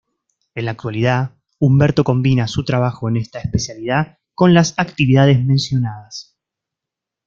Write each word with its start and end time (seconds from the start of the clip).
En 0.55 0.65
la 0.65 0.71
actualidad, 0.71 1.35
Humberto 1.59 2.03
combina 2.03 2.47
su 2.47 2.65
trabajo 2.65 3.07
en 3.07 3.17
esta 3.17 3.37
especialidad 3.39 4.17
con 4.33 4.55
las 4.55 4.73
actividades 4.77 5.45
mencionadas. 5.45 6.35